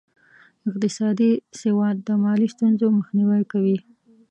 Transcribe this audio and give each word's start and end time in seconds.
اقتصادي 0.69 1.31
سواد 1.61 1.97
د 2.07 2.09
مالي 2.23 2.47
ستونزو 2.53 2.85
مخنیوی 2.97 3.41
کوي. 3.51 3.77